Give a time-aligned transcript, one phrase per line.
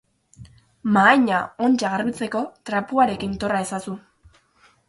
[0.95, 3.99] Mahaina ontsa garbitzeko trapuarekin torra ezazu.